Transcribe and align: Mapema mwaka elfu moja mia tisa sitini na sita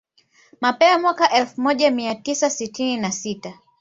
Mapema 0.61 0.99
mwaka 0.99 1.29
elfu 1.31 1.61
moja 1.61 1.91
mia 1.91 2.15
tisa 2.15 2.49
sitini 2.49 2.97
na 2.97 3.11
sita 3.11 3.59